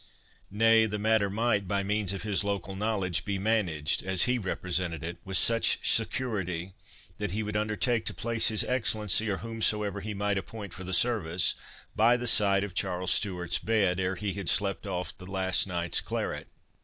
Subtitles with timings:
[0.49, 5.03] Nay, the matter might, by means of his local knowledge, be managed, as he represented
[5.03, 6.73] it, with such security,
[7.19, 10.91] that he would undertake to place his Excellency, or whomsoever he might appoint for the
[10.91, 11.53] service,
[11.95, 16.01] by the side of Charles Stewart's bed, ere he had slept off the last night's
[16.01, 16.47] claret.